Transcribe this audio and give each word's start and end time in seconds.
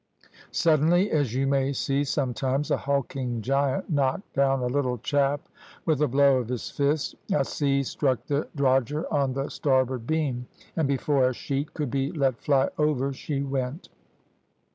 Suddenly, 0.51 1.11
as 1.11 1.35
you 1.35 1.45
may 1.45 1.73
see 1.73 2.03
sometimes 2.03 2.71
a 2.71 2.77
hulking 2.77 3.43
giant 3.43 3.91
knock 3.91 4.21
down 4.33 4.61
a 4.61 4.65
little 4.65 4.97
chap 4.97 5.47
with 5.85 6.01
a 6.01 6.07
blow 6.07 6.39
of 6.39 6.47
his 6.49 6.71
fist, 6.71 7.13
a 7.31 7.45
sea 7.45 7.83
struck 7.83 8.25
the 8.25 8.47
drogher 8.55 9.05
on 9.13 9.33
the 9.33 9.49
starboard 9.49 10.07
beam; 10.07 10.47
and 10.75 10.87
before 10.87 11.29
a 11.29 11.33
sheet 11.35 11.75
could 11.75 11.91
be 11.91 12.11
let 12.11 12.39
fly 12.41 12.69
over 12.79 13.13
she 13.13 13.43
went. 13.43 13.89